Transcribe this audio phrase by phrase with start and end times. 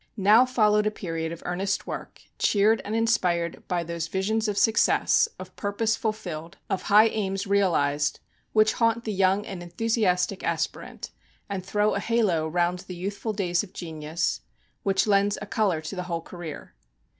[0.17, 4.57] Now followed a period of earn est work, cheered and inspired by those visions of
[4.57, 7.77] success, of purpose fulfilled, of 216 COSMOPOLITAN ART JOURNAL.
[7.77, 8.19] high aims realized,
[8.51, 11.11] which haunt the young and enthusiastic aspirant,
[11.47, 14.41] and throw a halo round the youthful days of genius,
[14.81, 16.73] which lends a color to the whole career.